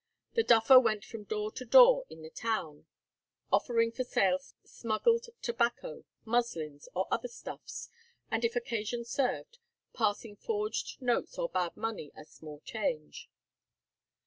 [0.33, 2.87] The "duffer" went from door to door in the town,
[3.51, 7.87] offering for sale smuggled tobacco, muslins, or other stuffs,
[8.31, 9.59] and, if occasion served,
[9.93, 13.29] passing forged notes or bad money as small change.